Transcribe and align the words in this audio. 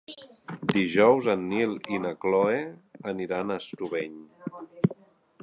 Dijous 0.77 1.27
en 1.33 1.43
Nil 1.51 1.75
i 1.97 1.99
na 2.07 2.13
Cloè 2.25 2.57
aniran 3.13 3.51
a 3.51 3.61
Estubeny. 3.65 4.19